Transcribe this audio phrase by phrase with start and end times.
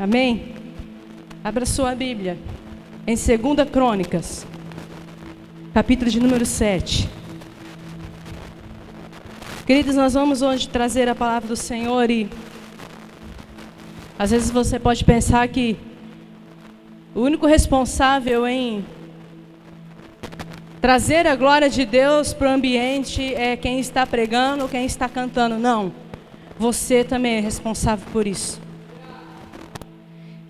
[0.00, 0.54] Amém?
[1.44, 2.38] Abra sua Bíblia
[3.06, 4.46] em 2 Crônicas,
[5.74, 7.06] capítulo de número 7.
[9.66, 12.30] Queridos, nós vamos hoje trazer a palavra do Senhor e
[14.18, 15.76] às vezes você pode pensar que
[17.14, 18.82] o único responsável em
[20.80, 25.58] trazer a glória de Deus para o ambiente é quem está pregando, quem está cantando.
[25.58, 25.92] Não.
[26.58, 28.69] Você também é responsável por isso.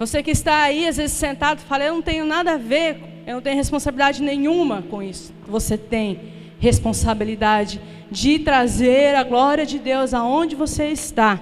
[0.00, 3.34] Você que está aí, às vezes sentado, fala, eu não tenho nada a ver, eu
[3.34, 5.30] não tenho responsabilidade nenhuma com isso.
[5.46, 6.18] Você tem
[6.58, 7.78] responsabilidade
[8.10, 11.38] de trazer a glória de Deus aonde você está.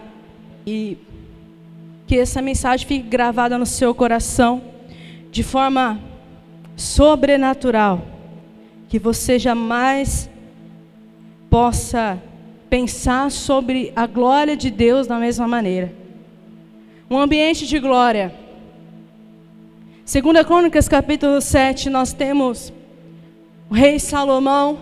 [0.66, 0.98] E
[2.04, 4.60] que essa mensagem fique gravada no seu coração
[5.30, 6.00] de forma
[6.74, 8.04] sobrenatural.
[8.88, 10.28] Que você jamais
[11.48, 12.20] possa
[12.68, 15.92] pensar sobre a glória de Deus da mesma maneira.
[17.08, 18.47] Um ambiente de glória
[20.08, 22.72] Segunda Crônicas, capítulo 7, nós temos
[23.68, 24.78] o rei Salomão,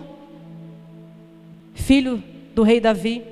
[1.74, 2.22] filho
[2.54, 3.24] do rei Davi.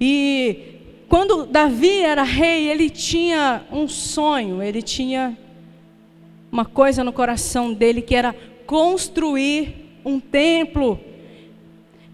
[0.00, 0.76] E
[1.08, 5.36] quando Davi era rei, ele tinha um sonho, ele tinha
[6.52, 8.32] uma coisa no coração dele que era
[8.64, 11.00] construir um templo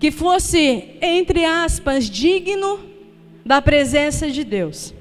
[0.00, 2.80] que fosse, entre aspas, digno
[3.44, 4.93] da presença de Deus.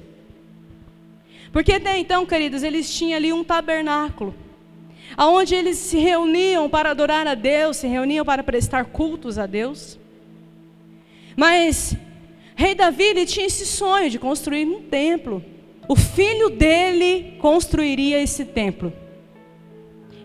[1.54, 4.34] Porque até então, queridos, eles tinham ali um tabernáculo,
[5.16, 9.96] aonde eles se reuniam para adorar a Deus, se reuniam para prestar cultos a Deus.
[11.36, 11.96] Mas
[12.56, 15.44] rei Davi tinha esse sonho de construir um templo.
[15.88, 18.92] O filho dele construiria esse templo.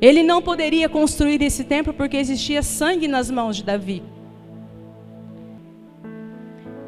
[0.01, 4.01] Ele não poderia construir esse templo porque existia sangue nas mãos de Davi.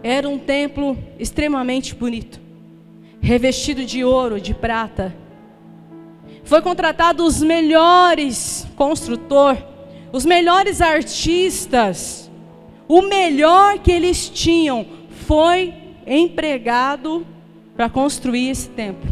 [0.02, 2.41] Era um templo extremamente bonito
[3.22, 5.16] revestido de ouro, de prata.
[6.44, 9.58] Foi contratado os melhores construtor,
[10.11, 12.30] os melhores artistas.
[12.87, 14.86] O melhor que eles tinham
[15.27, 15.73] foi
[16.05, 17.26] empregado
[17.76, 19.09] para construir esse templo.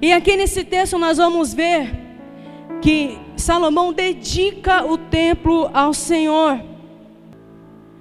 [0.00, 1.90] E aqui nesse texto nós vamos ver
[2.80, 6.60] que Salomão dedica o templo ao Senhor.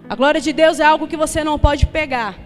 [0.10, 2.43] A glória de Deus é algo que você não pode pegar.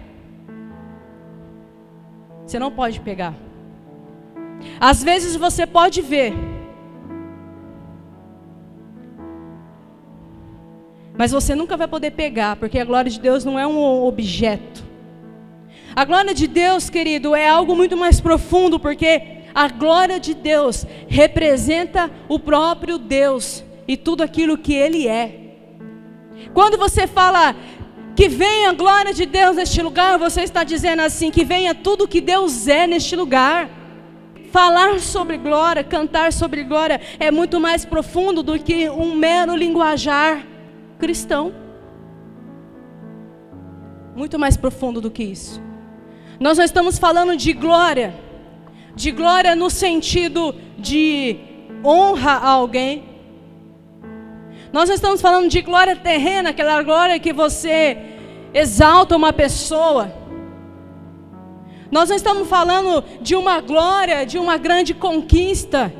[2.47, 3.33] Você não pode pegar.
[4.79, 6.33] Às vezes você pode ver.
[11.17, 14.81] Mas você nunca vai poder pegar, porque a glória de Deus não é um objeto.
[15.93, 20.85] A glória de Deus, querido, é algo muito mais profundo, porque a glória de Deus
[21.09, 25.47] representa o próprio Deus e tudo aquilo que Ele é.
[26.53, 27.53] Quando você fala
[28.17, 32.07] que venha a glória de Deus neste lugar, você está dizendo assim: que venha tudo
[32.07, 33.69] que Deus é neste lugar.
[34.51, 40.43] Falar sobre glória, cantar sobre glória é muito mais profundo do que um mero linguajar
[40.97, 41.53] cristão.
[44.15, 45.61] Muito mais profundo do que isso.
[46.39, 48.15] Nós não estamos falando de glória,
[48.95, 51.37] de glória no sentido de
[51.85, 53.03] honra a alguém,
[54.71, 57.97] nós não estamos falando de glória terrena, aquela glória que você
[58.53, 60.11] exalta uma pessoa.
[61.89, 65.93] Nós não estamos falando de uma glória, de uma grande conquista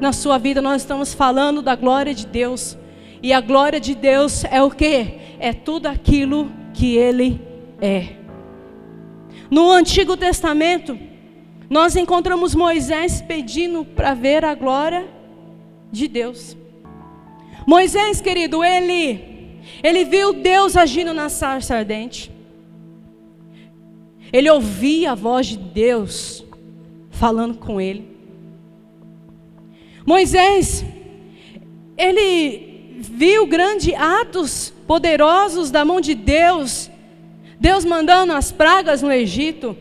[0.00, 2.76] na sua vida, nós estamos falando da glória de Deus.
[3.22, 5.18] E a glória de Deus é o que?
[5.38, 7.40] É tudo aquilo que Ele
[7.80, 8.16] é.
[9.50, 10.98] No Antigo Testamento,
[11.68, 15.06] nós encontramos Moisés pedindo para ver a glória
[15.90, 16.56] de Deus.
[17.66, 22.30] Moisés, querido, ele, ele viu Deus agindo na sarça ardente.
[24.32, 26.44] Ele ouvia a voz de Deus
[27.10, 28.16] falando com ele.
[30.06, 30.84] Moisés,
[31.96, 36.88] ele viu grandes atos poderosos da mão de Deus,
[37.58, 39.76] Deus mandando as pragas no Egito.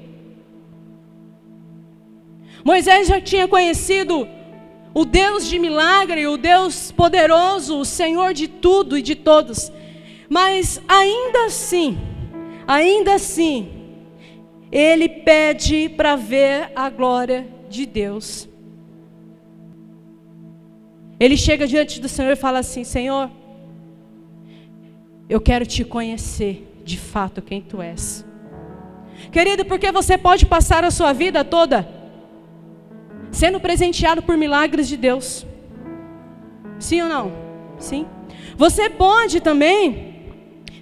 [2.64, 4.28] Moisés já tinha conhecido
[4.95, 9.69] o Deus de milagre, o Deus poderoso, o Senhor de tudo e de todos.
[10.29, 11.97] Mas ainda assim,
[12.65, 13.69] ainda assim,
[14.71, 18.47] ele pede para ver a glória de Deus.
[21.19, 23.29] Ele chega diante do Senhor e fala assim: Senhor,
[25.27, 28.25] eu quero te conhecer de fato quem tu és.
[29.29, 31.94] Querido, porque você pode passar a sua vida toda
[33.35, 35.46] sendo presenteado por milagres de Deus.
[36.79, 37.32] Sim ou não?
[37.78, 38.08] Sim.
[38.55, 40.32] Você pode também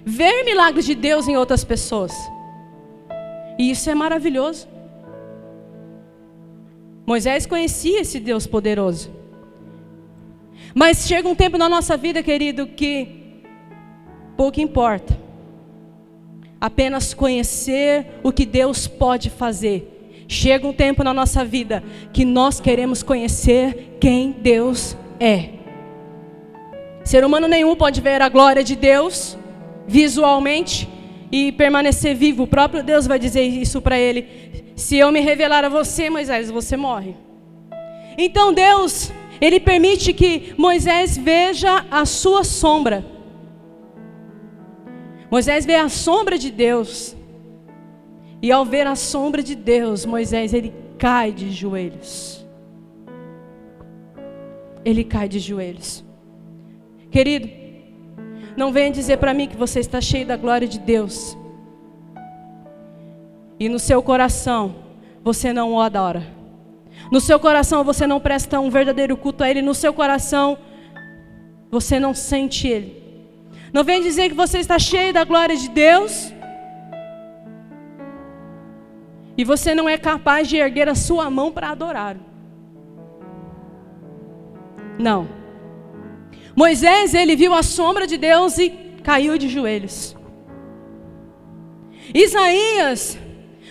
[0.04, 2.12] ver milagres de Deus em outras pessoas.
[3.58, 4.68] E isso é maravilhoso.
[7.04, 9.10] Moisés conhecia esse Deus poderoso.
[10.72, 13.42] Mas chega um tempo na nossa vida, querido, que
[14.36, 15.18] pouco importa.
[16.60, 19.93] Apenas conhecer o que Deus pode fazer.
[20.34, 21.80] Chega um tempo na nossa vida
[22.12, 25.50] que nós queremos conhecer quem Deus é.
[27.04, 29.38] Ser humano nenhum pode ver a glória de Deus
[29.86, 30.88] visualmente
[31.30, 32.42] e permanecer vivo.
[32.42, 34.26] O próprio Deus vai dizer isso para ele:
[34.74, 37.14] se eu me revelar a você, Moisés, você morre.
[38.18, 43.06] Então Deus, ele permite que Moisés veja a sua sombra.
[45.30, 47.16] Moisés vê a sombra de Deus.
[48.44, 52.44] E ao ver a sombra de Deus, Moisés ele cai de joelhos.
[54.84, 56.04] Ele cai de joelhos.
[57.10, 57.48] Querido,
[58.54, 61.34] não venha dizer para mim que você está cheio da glória de Deus.
[63.58, 64.74] E no seu coração
[65.22, 66.22] você não o adora.
[67.10, 69.62] No seu coração você não presta um verdadeiro culto a Ele.
[69.62, 70.58] No seu coração
[71.70, 73.02] você não sente Ele.
[73.72, 76.33] Não venha dizer que você está cheio da glória de Deus.
[79.36, 82.16] E você não é capaz de erguer a sua mão para adorar.
[84.98, 85.28] Não.
[86.56, 88.70] Moisés, ele viu a sombra de Deus e
[89.02, 90.16] caiu de joelhos.
[92.14, 93.18] Isaías,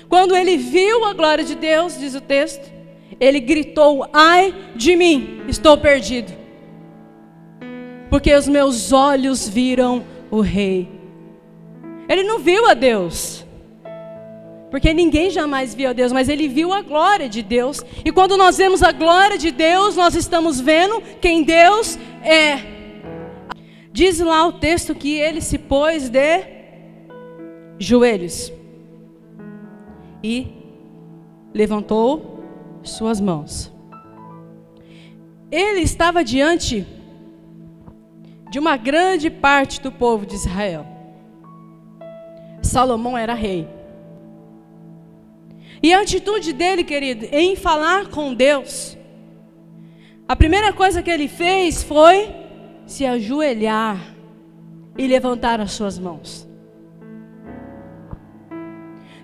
[0.09, 2.71] quando ele viu a glória de Deus, diz o texto,
[3.19, 6.33] ele gritou: Ai de mim, estou perdido.
[8.09, 10.89] Porque os meus olhos viram o Rei.
[12.07, 13.42] Ele não viu a Deus.
[14.73, 17.79] Porque ninguém jamais viu a Deus, mas ele viu a glória de Deus.
[18.03, 22.57] E quando nós vemos a glória de Deus, nós estamos vendo quem Deus é.
[23.91, 26.43] Diz lá o texto que ele se pôs de
[27.77, 28.51] joelhos
[30.23, 30.47] e
[31.53, 32.43] levantou
[32.81, 33.71] suas mãos.
[35.51, 36.83] Ele estava diante
[38.49, 40.83] de uma grande parte do povo de Israel.
[42.63, 43.82] Salomão era rei.
[45.83, 48.97] E a atitude dele, querido, em falar com Deus,
[50.25, 52.33] a primeira coisa que ele fez foi
[52.85, 54.15] se ajoelhar
[54.97, 56.47] e levantar as suas mãos.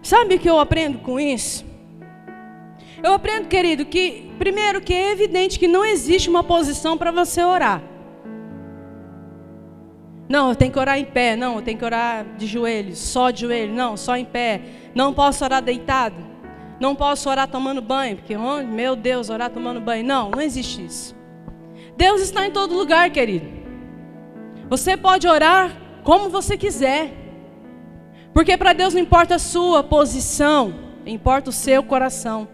[0.04, 1.66] Sabe o que eu aprendo com isso?
[3.02, 7.42] Eu aprendo, querido, que primeiro que é evidente que não existe uma posição para você
[7.42, 7.82] orar.
[10.28, 11.38] Não, eu tenho que orar em pé.
[11.38, 13.74] Não, eu tenho que orar de joelhos, só de joelho.
[13.74, 14.62] Não, só em pé.
[14.94, 16.29] Não posso orar deitado.
[16.80, 20.06] Não posso orar tomando banho, porque, oh, meu Deus, orar tomando banho.
[20.06, 21.16] Não, não existe isso.
[21.98, 23.48] Deus está em todo lugar, querido.
[24.70, 27.12] Você pode orar como você quiser.
[28.34, 30.74] Porque para Deus não importa a sua posição,
[31.06, 32.48] importa o seu coração.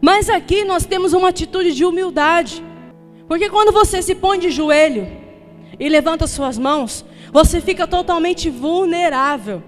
[0.00, 2.64] Mas aqui nós temos uma atitude de humildade.
[3.28, 5.06] Porque quando você se põe de joelho
[5.78, 9.62] e levanta suas mãos, você fica totalmente vulnerável.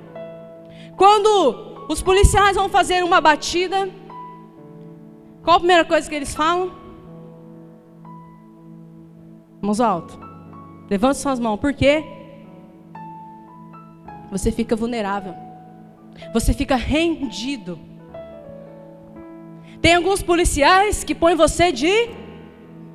[0.97, 3.89] Quando os policiais vão fazer uma batida,
[5.43, 6.73] qual a primeira coisa que eles falam?
[9.61, 10.19] Mãos alto.
[10.91, 11.59] Levante suas mãos.
[11.59, 12.05] Por quê?
[14.31, 15.35] Você fica vulnerável.
[16.33, 17.79] Você fica rendido.
[19.81, 22.11] Tem alguns policiais que põem você de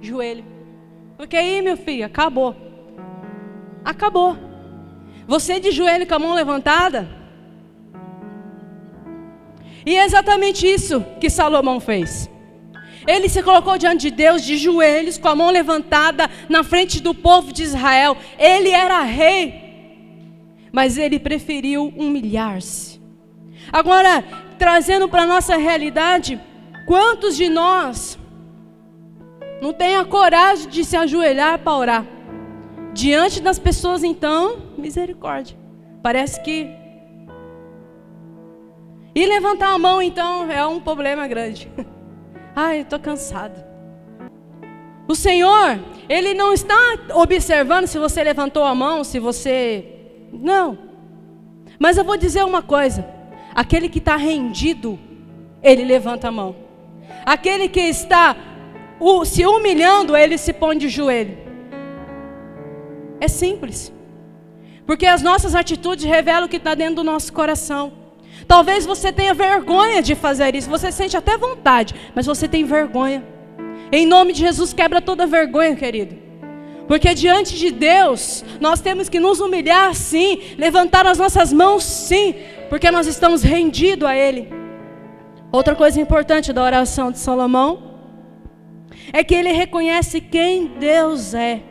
[0.01, 0.43] joelho.
[1.17, 2.55] Porque aí, meu filho, acabou.
[3.86, 4.38] Acabou.
[5.27, 7.18] Você de joelho com a mão levantada.
[9.89, 12.29] E é exatamente isso que Salomão fez.
[13.08, 17.12] Ele se colocou diante de Deus de joelhos, com a mão levantada na frente do
[17.12, 18.15] povo de Israel.
[18.38, 19.51] Ele era rei,
[20.72, 23.01] mas ele preferiu humilhar-se.
[23.72, 24.24] Agora,
[24.60, 26.39] trazendo para a nossa realidade,
[26.86, 28.19] quantos de nós
[29.60, 32.05] não tem a coragem de se ajoelhar para orar?
[32.93, 35.58] Diante das pessoas, então, misericórdia.
[36.03, 36.78] Parece que.
[39.13, 41.71] E levantar a mão, então, é um problema grande.
[42.55, 43.63] Ai, estou cansado.
[45.07, 46.77] O Senhor, Ele não está
[47.15, 49.85] observando se você levantou a mão, se você.
[50.31, 50.77] Não.
[51.79, 53.07] Mas eu vou dizer uma coisa:
[53.55, 54.99] aquele que está rendido,
[55.63, 56.55] ele levanta a mão.
[57.25, 58.35] Aquele que está
[59.25, 61.37] se humilhando, ele se põe de joelho.
[63.19, 63.91] É simples.
[64.85, 67.93] Porque as nossas atitudes revelam o que está dentro do nosso coração.
[68.50, 70.68] Talvez você tenha vergonha de fazer isso.
[70.72, 73.24] Você sente até vontade, mas você tem vergonha.
[73.91, 76.18] Em nome de Jesus, quebra toda vergonha, querido.
[76.88, 82.34] Porque diante de Deus, nós temos que nos humilhar sim, levantar as nossas mãos sim,
[82.72, 84.51] porque nós estamos rendidos a Ele.
[85.51, 87.84] Outra coisa importante da oração de Salomão
[89.13, 91.62] é que ele reconhece quem Deus é.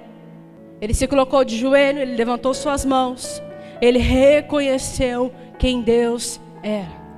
[0.81, 3.43] Ele se colocou de joelho, ele levantou suas mãos,
[3.81, 7.09] ele reconheceu quem Deus era.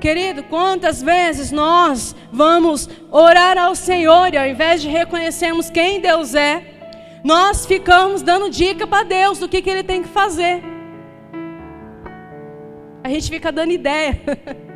[0.00, 6.34] Querido, quantas vezes nós vamos orar ao Senhor e ao invés de reconhecermos quem Deus
[6.34, 6.60] é,
[7.22, 10.60] nós ficamos dando dica para Deus do que, que Ele tem que fazer.
[13.04, 14.20] A gente fica dando ideia.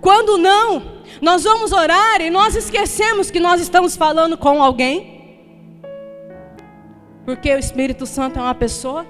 [0.00, 5.21] Quando não, nós vamos orar e nós esquecemos que nós estamos falando com alguém.
[7.24, 9.06] Porque o Espírito Santo é uma pessoa.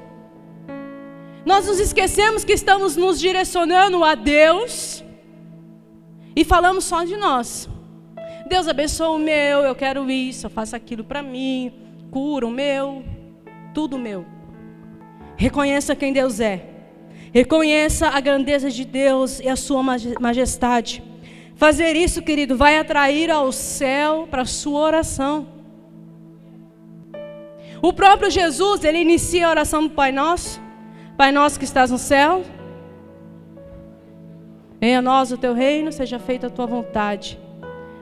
[1.44, 5.02] Nós nos esquecemos que estamos nos direcionando a Deus
[6.36, 7.68] e falamos só de nós.
[8.48, 11.72] Deus abençoa o meu, eu quero isso, eu faço aquilo para mim,
[12.10, 13.04] cura o meu,
[13.74, 14.24] tudo meu.
[15.36, 16.68] Reconheça quem Deus é.
[17.32, 19.82] Reconheça a grandeza de Deus e a sua
[20.20, 21.02] majestade.
[21.56, 25.51] Fazer isso, querido, vai atrair ao céu para a sua oração.
[27.82, 30.62] O próprio Jesus, ele inicia a oração do Pai Nosso.
[31.16, 32.42] Pai nosso que estás no céu,
[34.80, 37.38] venha a nós o teu reino, seja feita a tua vontade,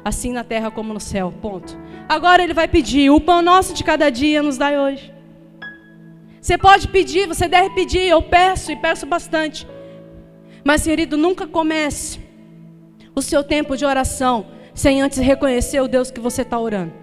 [0.04, 1.34] assim na terra como no céu.
[1.42, 1.76] Ponto.
[2.08, 5.12] Agora ele vai pedir: o pão nosso de cada dia nos dai hoje.
[6.40, 9.66] Você pode pedir, você deve pedir, eu peço e peço bastante.
[10.64, 12.20] Mas, querido, nunca comece
[13.14, 16.99] o seu tempo de oração sem antes reconhecer o Deus que você está orando.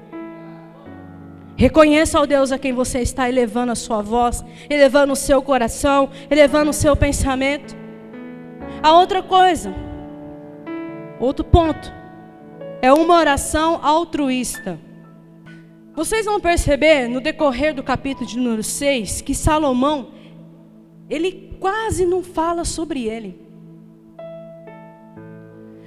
[1.57, 6.11] Reconheça ao Deus a quem você está elevando a sua voz, elevando o seu coração,
[6.29, 7.75] elevando o seu pensamento.
[8.83, 9.73] A outra coisa,
[11.19, 11.91] outro ponto,
[12.79, 14.79] é uma oração altruísta.
[15.95, 20.11] Vocês vão perceber no decorrer do capítulo de número 6 que Salomão,
[21.09, 23.47] ele quase não fala sobre ele.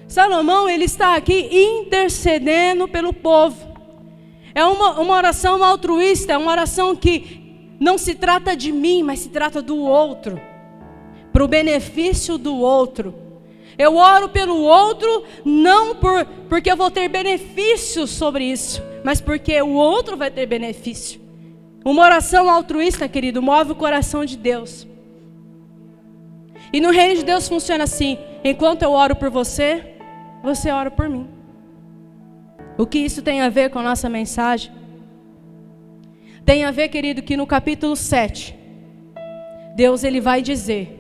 [0.09, 3.70] Salomão, ele está aqui intercedendo pelo povo.
[4.54, 9.21] É uma, uma oração altruísta, é uma oração que não se trata de mim, mas
[9.21, 10.40] se trata do outro,
[11.33, 13.14] para o benefício do outro.
[13.78, 19.61] Eu oro pelo outro não por, porque eu vou ter benefício sobre isso, mas porque
[19.62, 21.21] o outro vai ter benefício.
[21.83, 24.87] Uma oração altruísta, querido, move o coração de Deus.
[26.73, 29.95] E no reino de Deus funciona assim: enquanto eu oro por você,
[30.42, 31.39] você ora por mim.
[32.81, 34.73] O que isso tem a ver com a nossa mensagem?
[36.47, 38.59] Tem a ver, querido, que no capítulo 7,
[39.77, 40.99] Deus ele vai dizer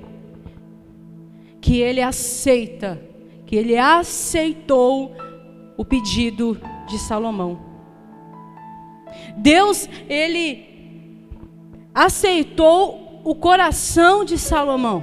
[1.58, 3.00] que ele aceita,
[3.46, 5.16] que ele aceitou
[5.74, 7.58] o pedido de Salomão.
[9.38, 11.26] Deus, ele
[11.94, 15.02] aceitou o coração de Salomão.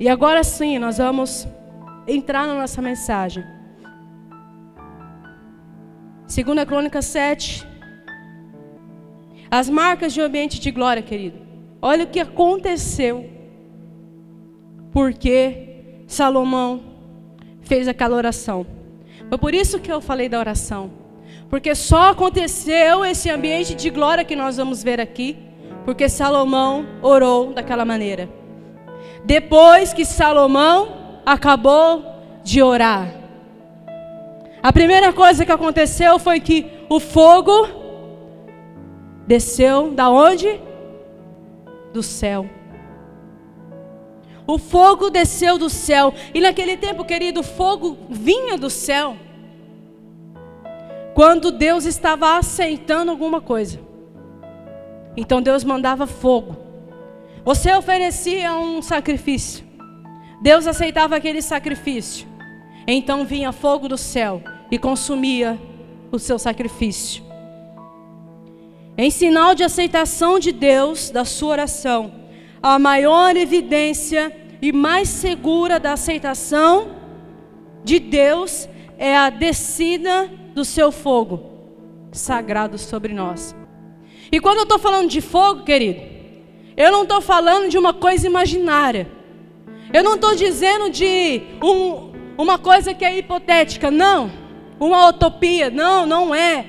[0.00, 1.46] E agora sim, nós vamos
[2.06, 3.57] entrar na nossa mensagem.
[6.28, 7.66] Segunda Crônica 7.
[9.50, 11.38] As marcas de ambiente de glória, querido.
[11.80, 13.30] Olha o que aconteceu.
[14.92, 16.82] Porque Salomão
[17.62, 18.66] fez aquela oração.
[19.26, 20.90] Foi por isso que eu falei da oração.
[21.48, 25.34] Porque só aconteceu esse ambiente de glória que nós vamos ver aqui,
[25.86, 28.28] porque Salomão orou daquela maneira.
[29.24, 32.04] Depois que Salomão acabou
[32.44, 33.17] de orar,
[34.62, 37.68] a primeira coisa que aconteceu foi que o fogo
[39.26, 40.60] desceu da onde?
[41.92, 42.48] Do céu.
[44.46, 46.14] O fogo desceu do céu.
[46.32, 49.16] E naquele tempo, querido, o fogo vinha do céu.
[51.14, 53.78] Quando Deus estava aceitando alguma coisa.
[55.16, 56.56] Então Deus mandava fogo.
[57.44, 59.66] Você oferecia um sacrifício.
[60.40, 62.27] Deus aceitava aquele sacrifício.
[62.86, 65.58] Então vinha fogo do céu e consumia
[66.10, 67.22] o seu sacrifício.
[68.96, 72.12] Em sinal de aceitação de Deus da sua oração,
[72.62, 76.88] a maior evidência e mais segura da aceitação
[77.84, 78.68] de Deus
[78.98, 81.48] é a descida do seu fogo
[82.10, 83.54] sagrado sobre nós.
[84.32, 86.00] E quando eu estou falando de fogo, querido,
[86.76, 89.08] eu não estou falando de uma coisa imaginária.
[89.92, 92.07] Eu não estou dizendo de um,
[92.38, 94.30] uma coisa que é hipotética, não.
[94.78, 96.64] Uma utopia, não, não é.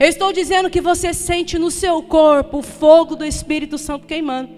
[0.00, 4.50] Eu estou dizendo que você sente no seu corpo o fogo do Espírito Santo queimando.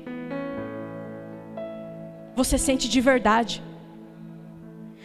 [2.35, 3.62] Você sente de verdade.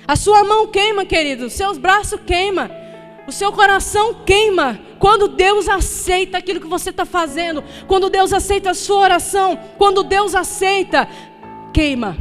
[0.07, 2.71] A sua mão queima, querido, seus braços queima,
[3.27, 8.71] o seu coração queima quando Deus aceita aquilo que você está fazendo, quando Deus aceita
[8.71, 11.07] a sua oração, quando Deus aceita,
[11.73, 12.17] queima,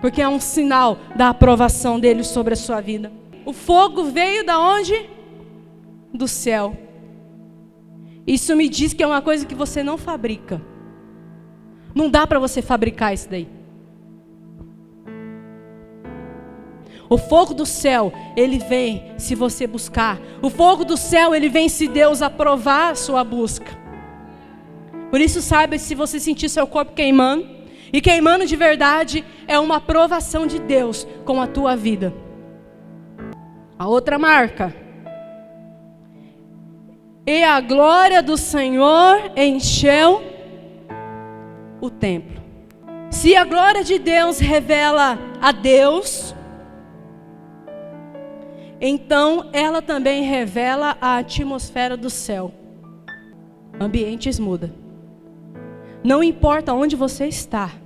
[0.00, 3.12] porque é um sinal da aprovação dele sobre a sua vida.
[3.44, 5.08] O fogo veio da onde?
[6.12, 6.76] Do céu.
[8.26, 10.60] Isso me diz que é uma coisa que você não fabrica.
[11.94, 13.48] Não dá para você fabricar isso daí.
[17.08, 20.18] O fogo do céu, ele vem se você buscar.
[20.42, 23.78] O fogo do céu, ele vem se Deus aprovar a sua busca.
[25.10, 27.46] Por isso, saiba se você sentir seu corpo queimando,
[27.94, 32.12] e queimando de verdade, é uma aprovação de Deus com a tua vida.
[33.78, 34.74] A outra marca.
[37.24, 40.20] E a glória do Senhor encheu
[41.80, 42.42] o templo.
[43.12, 46.34] Se a glória de Deus revela a Deus,
[48.80, 52.52] então ela também revela a atmosfera do céu.
[53.78, 54.72] Ambientes mudam.
[56.02, 57.83] Não importa onde você está.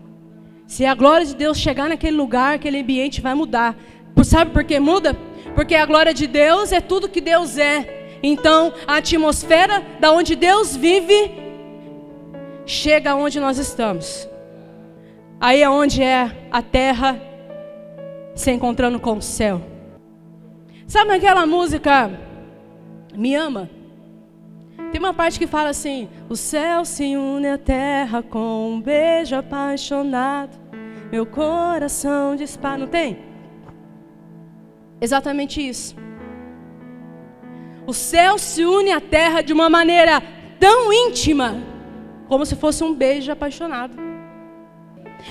[0.68, 3.74] Se a glória de Deus chegar naquele lugar, aquele ambiente vai mudar.
[4.22, 5.16] Sabe por que muda?
[5.54, 8.18] Porque a glória de Deus é tudo que Deus é.
[8.22, 11.32] Então, a atmosfera da onde Deus vive
[12.66, 14.28] chega onde nós estamos.
[15.40, 17.18] Aí é onde é a terra
[18.34, 19.62] se encontrando com o céu.
[20.86, 22.10] Sabe aquela música
[23.14, 23.70] Me Ama?
[24.98, 29.36] Tem uma parte que fala assim: O céu se une à terra com um beijo
[29.36, 30.58] apaixonado.
[31.12, 32.78] Meu coração dispara.
[32.78, 33.16] Não tem?
[35.00, 35.94] Exatamente isso.
[37.86, 40.20] O céu se une à terra de uma maneira
[40.58, 41.62] tão íntima,
[42.26, 43.94] como se fosse um beijo apaixonado.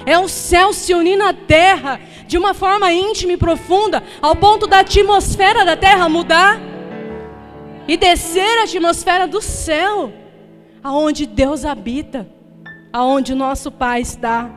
[0.05, 4.65] É o céu se unir na terra de uma forma íntima e profunda, ao ponto
[4.65, 6.57] da atmosfera da terra mudar
[7.87, 10.11] e descer a atmosfera do céu,
[10.83, 12.27] aonde Deus habita,
[12.91, 14.49] aonde nosso Pai está.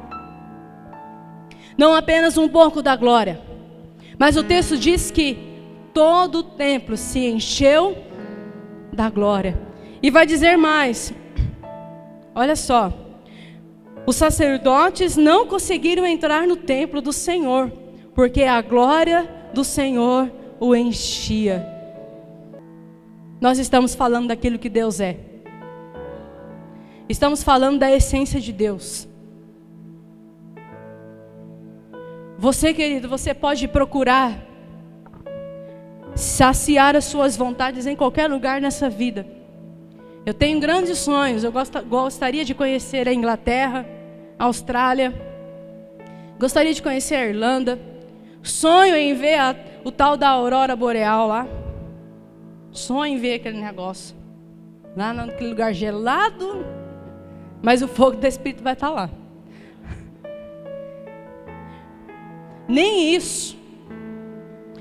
[1.79, 3.41] Não apenas um pouco da glória,
[4.19, 5.39] mas o texto diz que
[5.95, 7.97] todo o templo se encheu
[8.93, 9.59] da glória.
[10.03, 11.13] E vai dizer mais:
[12.35, 12.93] olha só.
[14.07, 17.71] Os sacerdotes não conseguiram entrar no templo do Senhor,
[18.15, 21.80] porque a glória do Senhor o enchia.
[23.41, 25.17] Nós estamos falando daquilo que Deus é.
[27.09, 29.09] Estamos falando da essência de Deus.
[32.39, 34.47] Você, querido, você pode procurar
[36.15, 39.27] saciar as suas vontades em qualquer lugar nessa vida.
[40.25, 41.43] Eu tenho grandes sonhos.
[41.43, 41.53] Eu
[41.89, 43.87] gostaria de conhecer a Inglaterra,
[44.39, 45.15] a Austrália.
[46.39, 47.79] Gostaria de conhecer a Irlanda.
[48.43, 51.47] Sonho em ver a, o tal da aurora boreal lá.
[52.73, 54.17] Sonho em ver aquele negócio.
[54.97, 56.65] Lá naquele lugar gelado.
[57.63, 59.11] Mas o fogo do Espírito vai estar lá.
[62.67, 63.59] Nem isso.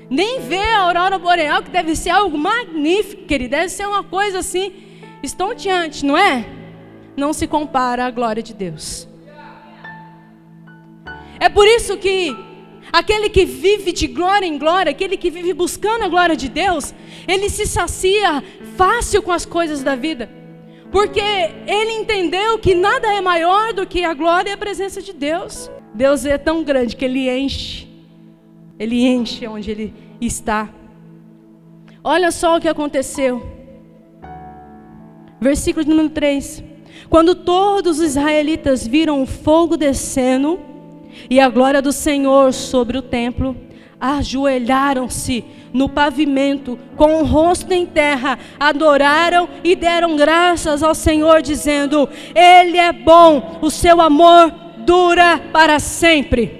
[0.08, 3.50] Nem ver a aurora boreal, que deve ser algo magnífico, querido.
[3.50, 4.72] Deve ser uma coisa assim
[5.22, 6.46] estonteante, não é?
[7.16, 9.08] Não se compara à glória de Deus.
[11.38, 12.36] É por isso que
[12.92, 16.94] aquele que vive de glória em glória, aquele que vive buscando a glória de Deus,
[17.26, 18.42] ele se sacia
[18.76, 20.30] fácil com as coisas da vida.
[20.90, 25.12] Porque ele entendeu que nada é maior do que a glória e a presença de
[25.12, 25.70] Deus.
[25.94, 27.88] Deus é tão grande que ele enche.
[28.78, 30.68] Ele enche onde ele está.
[32.02, 33.46] Olha só o que aconteceu.
[35.40, 36.64] Versículo número 3.
[37.08, 40.58] Quando todos os israelitas viram o fogo descendo
[41.28, 43.56] e a glória do Senhor sobre o templo,
[44.00, 52.08] ajoelharam-se no pavimento, com o rosto em terra, adoraram e deram graças ao Senhor, dizendo:
[52.34, 56.58] Ele é bom, o seu amor dura para sempre.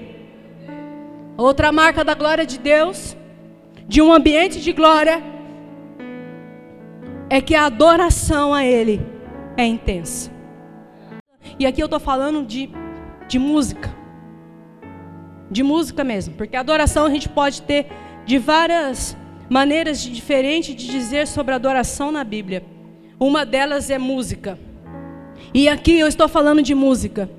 [1.37, 3.17] Outra marca da glória de Deus,
[3.87, 5.21] de um ambiente de glória,
[7.29, 9.01] é que a adoração a Ele
[9.57, 10.31] é intensa.
[11.57, 12.69] E aqui eu estou falando de,
[13.27, 14.00] de música.
[15.51, 16.33] De música mesmo.
[16.33, 17.87] Porque adoração a gente pode ter
[18.25, 19.15] de várias
[19.49, 22.63] maneiras diferentes de dizer sobre adoração na Bíblia.
[23.19, 24.57] Uma delas é música.
[25.53, 27.29] E aqui eu estou falando de música.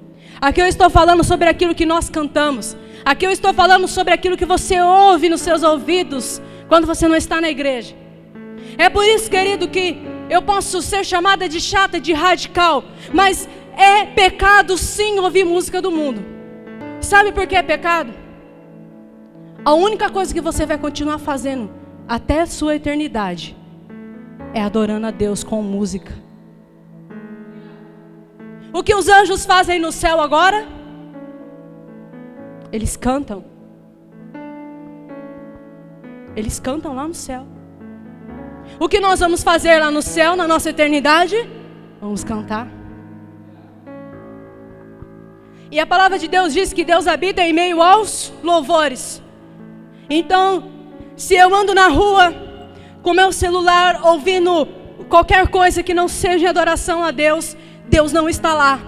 [0.40, 2.77] Aqui eu estou falando sobre aquilo que nós cantamos.
[3.05, 7.16] Aqui eu estou falando sobre aquilo que você ouve nos seus ouvidos quando você não
[7.16, 7.94] está na igreja.
[8.77, 9.96] É por isso, querido, que
[10.29, 15.90] eu posso ser chamada de chata, de radical, mas é pecado sim ouvir música do
[15.90, 16.32] mundo.
[17.12, 18.11] Sabe por que é pecado?
[19.62, 21.70] A única coisa que você vai continuar fazendo
[22.09, 23.55] até a sua eternidade
[24.55, 26.11] é adorando a Deus com música.
[28.72, 30.66] O que os anjos fazem no céu agora?
[32.72, 33.44] Eles cantam.
[36.35, 37.46] Eles cantam lá no céu.
[38.81, 41.37] O que nós vamos fazer lá no céu, na nossa eternidade?
[42.01, 42.82] Vamos cantar.
[45.73, 49.23] E a palavra de Deus diz que Deus habita em meio aos louvores.
[50.11, 50.71] Então,
[51.17, 52.35] se eu ando na rua
[53.03, 54.69] com meu celular ouvindo
[55.09, 57.57] qualquer coisa que não seja adoração a Deus,
[57.89, 58.81] Deus não está lá.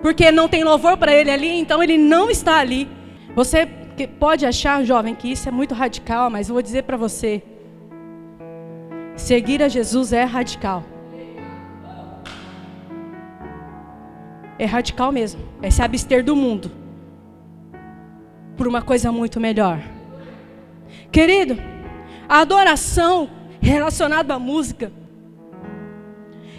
[0.00, 2.88] Porque não tem louvor para ele ali, então ele não está ali.
[3.34, 3.66] Você
[4.20, 7.42] pode achar, jovem, que isso é muito radical, mas eu vou dizer para você:
[9.16, 10.84] seguir a Jesus é radical.
[14.58, 15.40] É radical mesmo.
[15.62, 16.70] É se abster do mundo
[18.56, 19.80] por uma coisa muito melhor.
[21.12, 21.56] Querido,
[22.28, 24.92] a adoração relacionada à música,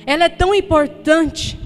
[0.06, 1.60] ela é tão importante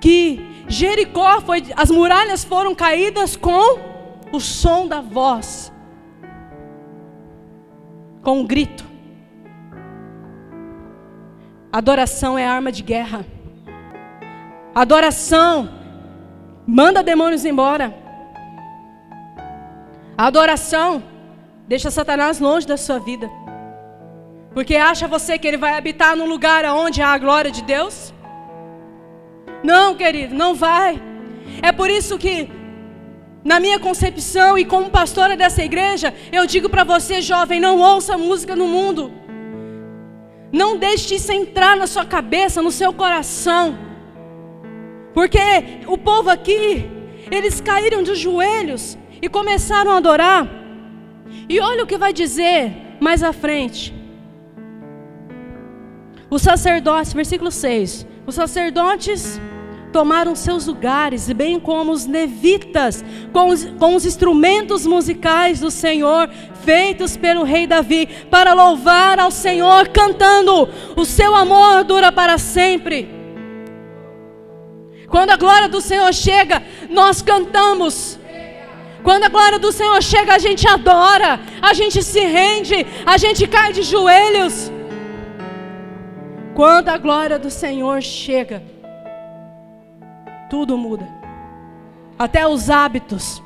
[0.00, 3.80] que Jericó foi, as muralhas foram caídas com
[4.32, 5.72] o som da voz,
[8.22, 8.84] com um grito.
[11.72, 13.24] Adoração é arma de guerra.
[14.74, 15.68] Adoração
[16.66, 17.94] manda demônios embora.
[20.16, 21.02] adoração
[21.68, 23.30] deixa Satanás longe da sua vida.
[24.54, 28.14] Porque acha você que ele vai habitar num lugar onde há a glória de Deus?
[29.62, 31.00] Não, querido, não vai.
[31.60, 32.48] É por isso que,
[33.44, 38.16] na minha concepção e como pastora dessa igreja, eu digo para você, jovem, não ouça
[38.16, 39.12] música no mundo.
[40.50, 43.91] Não deixe isso entrar na sua cabeça, no seu coração.
[45.14, 45.38] Porque
[45.86, 46.88] o povo aqui,
[47.30, 50.48] eles caíram de joelhos e começaram a adorar.
[51.48, 53.94] E olha o que vai dizer mais à frente.
[56.30, 58.06] Os sacerdotes, versículo 6.
[58.26, 59.40] Os sacerdotes
[59.92, 66.30] tomaram seus lugares, bem como os levitas, com os, com os instrumentos musicais do Senhor,
[66.64, 73.21] feitos pelo rei Davi, para louvar ao Senhor, cantando: O seu amor dura para sempre.
[75.12, 78.18] Quando a glória do Senhor chega, nós cantamos.
[79.02, 83.46] Quando a glória do Senhor chega, a gente adora, a gente se rende, a gente
[83.46, 84.72] cai de joelhos.
[86.54, 88.62] Quando a glória do Senhor chega,
[90.48, 91.06] tudo muda,
[92.18, 93.42] até os hábitos.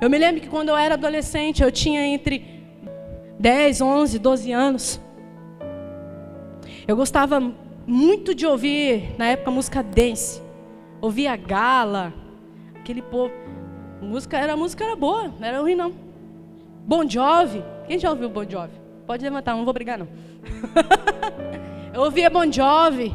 [0.00, 2.34] Eu me lembro que quando eu era adolescente, eu tinha entre
[3.38, 5.00] 10, 11, 12 anos.
[6.86, 10.42] Eu gostava muito de ouvir, na época, música dance.
[11.00, 12.12] Ouvia Gala,
[12.74, 13.32] aquele povo.
[14.02, 15.92] Música, era, a música era boa, não era ruim não.
[16.86, 17.64] Bon Jovi.
[17.86, 18.74] Quem já ouviu Bon Jovi?
[19.06, 20.06] Pode levantar, não vou brigar não.
[21.94, 23.14] eu ouvia Bon Jovi.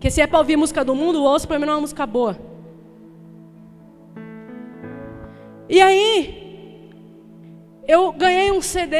[0.00, 2.38] Que se é para ouvir música do mundo, ouço mim não é uma música boa.
[5.68, 6.90] E aí,
[7.86, 8.96] eu ganhei um CD,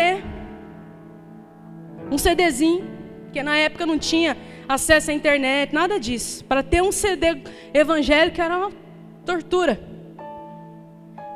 [2.10, 2.93] um CDzinho,
[3.34, 4.36] porque na época não tinha
[4.68, 6.44] acesso à internet, nada disso.
[6.44, 7.36] Para ter um CD
[7.74, 8.70] evangélico era uma
[9.26, 9.80] tortura.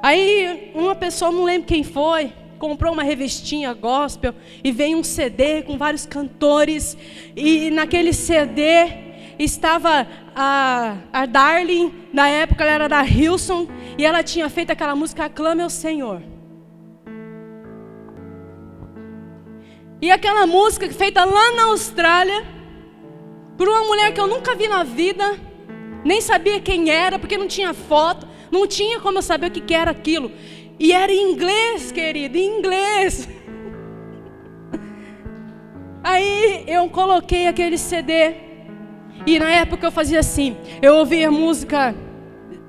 [0.00, 4.32] Aí uma pessoa, não lembro quem foi, comprou uma revistinha gospel
[4.62, 6.96] e veio um CD com vários cantores
[7.34, 8.62] e naquele CD
[9.36, 10.06] estava
[10.36, 13.66] a, a Darling, na época ela era da Hilson
[13.98, 16.22] e ela tinha feito aquela música Aclame ao Senhor.
[20.00, 22.46] E aquela música feita lá na Austrália,
[23.56, 25.36] por uma mulher que eu nunca vi na vida,
[26.04, 29.74] nem sabia quem era, porque não tinha foto, não tinha como eu saber o que
[29.74, 30.30] era aquilo.
[30.78, 33.28] E era em inglês, querido, em inglês.
[36.04, 38.34] Aí eu coloquei aquele CD.
[39.26, 41.92] E na época eu fazia assim: eu ouvia música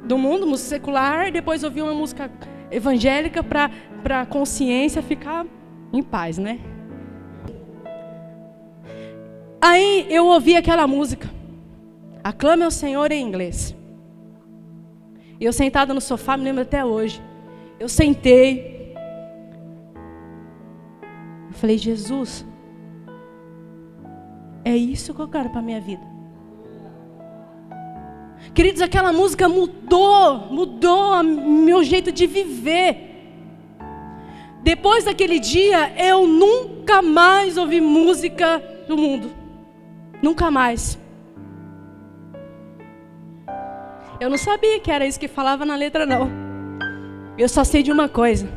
[0.04, 2.32] do mundo, música secular, depois ouvia uma música
[2.72, 3.70] evangélica para
[4.22, 5.46] a consciência ficar
[5.94, 6.60] em paz, né?
[9.62, 11.30] Aí eu ouvi aquela música.
[12.24, 13.76] Aclame ao Senhor em inglês.
[15.40, 17.22] E eu sentada no sofá, me lembro até hoje.
[17.80, 18.94] Eu sentei.
[21.48, 22.46] Eu falei, Jesus,
[24.64, 26.04] é isso que eu quero para a minha vida.
[28.54, 33.08] Queridos, aquela música mudou, mudou meu jeito de viver.
[34.62, 39.39] Depois daquele dia, eu nunca mais ouvi música do mundo.
[40.22, 40.98] Nunca mais.
[44.20, 46.30] Eu não sabia que era isso que falava na letra, não.
[47.38, 48.50] Eu só sei de uma coisa: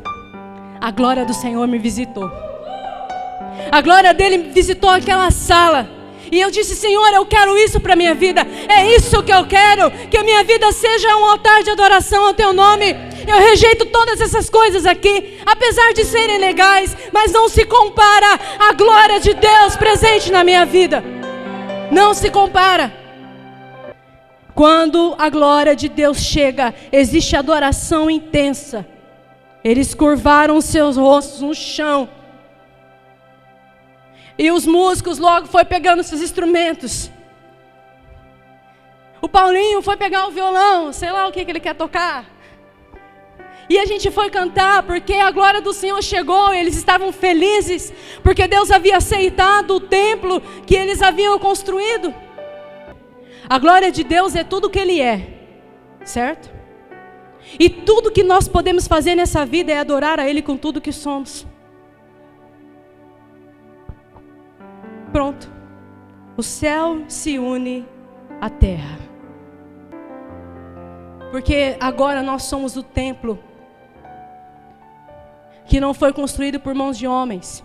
[0.81, 2.29] a glória do Senhor me visitou.
[3.71, 5.89] A glória dele visitou aquela sala.
[6.31, 8.41] E eu disse, Senhor, eu quero isso para minha vida.
[8.67, 9.91] É isso que eu quero.
[10.09, 12.95] Que a minha vida seja um altar de adoração ao teu nome.
[13.27, 18.73] Eu rejeito todas essas coisas aqui, apesar de serem legais, mas não se compara a
[18.73, 21.03] glória de Deus presente na minha vida.
[21.93, 22.91] Não se compara.
[24.55, 28.85] Quando a glória de Deus chega, existe adoração intensa.
[29.63, 32.09] Eles curvaram seus rostos no chão.
[34.37, 37.11] E os músicos logo foi pegando seus instrumentos.
[39.21, 42.25] O Paulinho foi pegar o violão, sei lá o que, que ele quer tocar.
[43.73, 48.47] E a gente foi cantar porque a glória do Senhor chegou, eles estavam felizes, porque
[48.47, 52.13] Deus havia aceitado o templo que eles haviam construído.
[53.49, 55.27] A glória de Deus é tudo que Ele é,
[56.05, 56.51] certo?
[57.59, 60.91] E tudo que nós podemos fazer nessa vida é adorar a Ele com tudo que
[60.91, 61.43] somos.
[65.11, 65.51] Pronto.
[66.37, 67.87] O céu se une
[68.39, 68.99] à terra.
[71.31, 73.39] Porque agora nós somos o templo
[75.73, 77.63] que não foi construído por mãos de homens.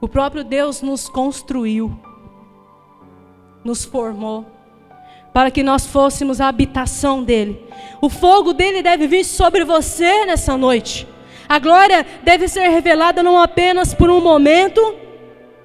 [0.00, 1.98] O próprio Deus nos construiu,
[3.64, 4.46] nos formou,
[5.32, 7.60] para que nós fôssemos a habitação dele.
[8.00, 11.08] O fogo dele deve vir sobre você nessa noite.
[11.48, 14.94] A glória deve ser revelada não apenas por um momento,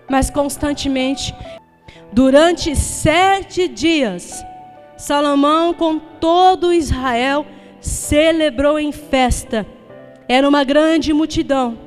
[0.09, 1.35] mas constantemente.
[2.11, 4.43] Durante sete dias,
[4.97, 7.45] Salomão, com todo Israel,
[7.79, 9.67] celebrou em festa.
[10.29, 11.79] Era uma grande multidão.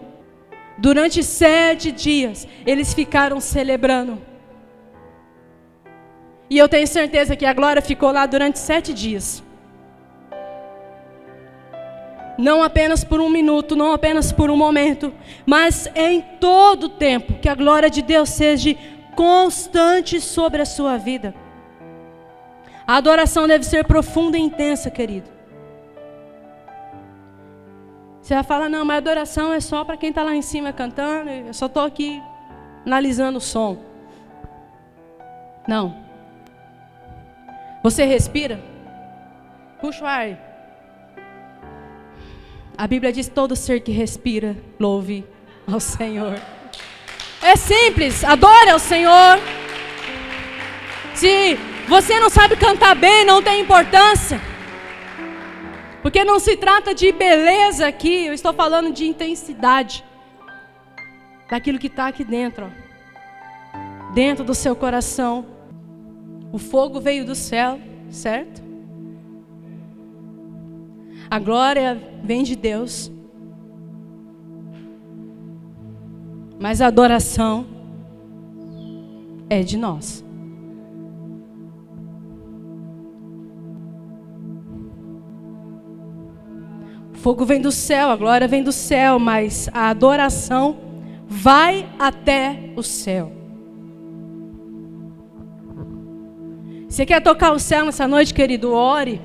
[0.77, 4.21] Durante sete dias, eles ficaram celebrando.
[6.51, 9.45] E eu tenho certeza que a glória ficou lá durante sete dias.
[12.37, 15.15] Não apenas por um minuto, não apenas por um momento,
[15.47, 17.35] mas em todo o tempo.
[17.35, 18.77] Que a glória de Deus seja
[19.15, 21.33] constante sobre a sua vida.
[22.85, 25.42] A adoração deve ser profunda e intensa, querido.
[28.23, 31.29] Você vai falar, não, mas adoração é só para quem está lá em cima cantando,
[31.29, 32.23] eu só estou aqui
[32.87, 33.77] analisando o som.
[35.67, 35.97] Não.
[37.83, 38.63] Você respira?
[39.81, 40.39] Puxa o ar.
[42.79, 45.27] A Bíblia diz: todo ser que respira, louve
[45.71, 46.39] ao Senhor.
[47.43, 49.41] É simples, adore ao Senhor.
[51.15, 51.59] Se
[51.89, 54.41] você não sabe cantar bem, não tem importância.
[56.03, 60.05] Porque não se trata de beleza aqui, eu estou falando de intensidade.
[61.49, 64.13] Daquilo que está aqui dentro, ó.
[64.13, 65.47] dentro do seu coração.
[66.51, 67.79] O fogo veio do céu,
[68.11, 68.63] certo?
[71.31, 73.11] A glória vem de Deus.
[76.59, 77.67] Mas a adoração
[79.49, 80.22] é de nós.
[87.23, 90.77] Fogo vem do céu, a glória vem do céu, mas a adoração
[91.29, 93.31] vai até o céu.
[96.89, 98.73] Você quer tocar o céu nessa noite, querido?
[98.73, 99.23] Ore.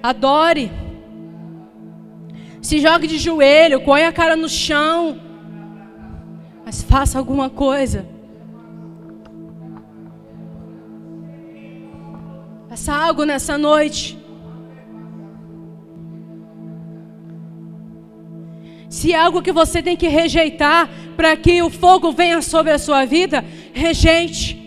[0.00, 0.70] Adore.
[2.62, 5.18] Se jogue de joelho, põe a cara no chão.
[6.64, 8.06] Mas faça alguma coisa.
[12.82, 14.18] Faça algo nessa noite.
[18.90, 22.80] Se é algo que você tem que rejeitar para que o fogo venha sobre a
[22.80, 24.58] sua vida, rejeite.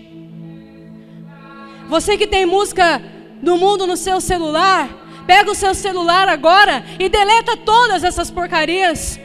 [1.90, 3.04] Você que tem música
[3.42, 4.90] do mundo no seu celular,
[5.28, 9.20] Pega o seu celular agora e deleta todas essas porcarias.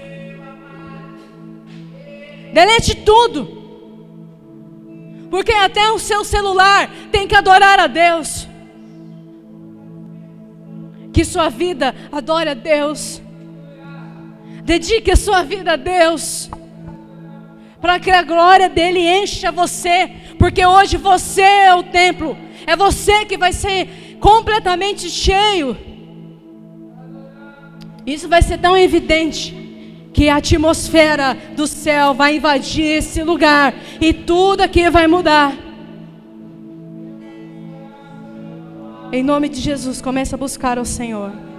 [2.54, 3.40] Delete tudo.
[5.30, 8.48] Porque até o seu celular tem que adorar a Deus.
[11.12, 13.20] Que sua vida adore a Deus.
[14.64, 16.50] Dedique a sua vida a Deus.
[17.80, 20.10] Para que a glória dele encha você.
[20.38, 22.36] Porque hoje você é o templo.
[22.66, 25.76] É você que vai ser completamente cheio.
[28.06, 29.56] Isso vai ser tão evidente
[30.12, 35.69] que a atmosfera do céu vai invadir esse lugar e tudo aqui vai mudar.
[39.12, 41.49] Em nome de Jesus, comece a buscar o Senhor.